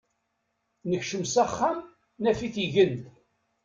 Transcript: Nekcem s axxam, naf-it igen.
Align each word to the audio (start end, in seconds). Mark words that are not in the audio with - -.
Nekcem 0.89 1.23
s 1.33 1.35
axxam, 1.43 1.77
naf-it 2.21 2.55
igen. 2.65 2.95